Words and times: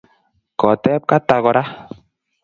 Koteb 0.59 1.01
Kata 1.09 1.35
kora 1.43 1.63